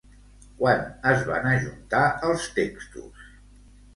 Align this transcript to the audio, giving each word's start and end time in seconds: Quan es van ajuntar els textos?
Quan 0.61 0.79
es 1.09 1.19
van 1.27 1.43
ajuntar 1.51 2.01
els 2.29 2.47
textos? 2.57 3.29